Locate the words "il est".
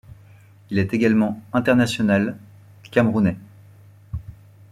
0.71-0.95